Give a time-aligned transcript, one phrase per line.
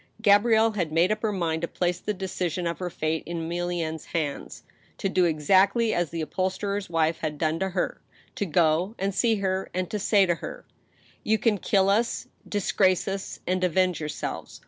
[0.19, 4.05] Gabrielle had made up her mind to place the decision of her fate in Emilienne's
[4.05, 4.63] hands;
[4.97, 8.01] to do exactly as the upholsterer's wife had done to her—
[8.33, 10.65] to go and see her, and to say to her:"
[11.23, 14.59] You can kill us, disgrace us, and avenge yourselves.